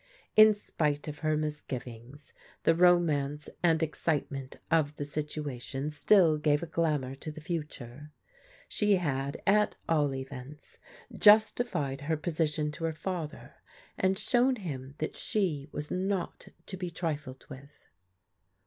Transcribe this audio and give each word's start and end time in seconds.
In 0.35 0.55
spite 0.55 1.07
of 1.07 1.19
her 1.19 1.37
misgiv 1.37 1.85
ings 1.85 2.33
the 2.63 2.73
romance 2.73 3.49
and 3.61 3.83
excitement 3.83 4.57
of 4.71 4.95
the 4.95 5.05
situation 5.05 5.91
still 5.91 6.39
gave 6.39 6.63
a 6.63 6.65
glamour 6.65 7.13
to 7.17 7.29
the 7.31 7.39
future. 7.39 8.11
She 8.67 8.95
had, 8.95 9.39
at 9.45 9.75
all 9.87 10.15
events, 10.15 10.79
justified 11.15 12.01
her 12.01 12.17
position 12.17 12.71
to 12.71 12.85
her 12.85 12.93
father, 12.93 13.53
and 13.95 14.17
shown 14.17 14.55
hin^ 14.55 14.97
that 14.97 15.15
she 15.15 15.69
was 15.71 15.91
not 15.91 16.47
to 16.65 16.77
be 16.77 16.89
trifled 16.89 17.45
with. 17.47 17.87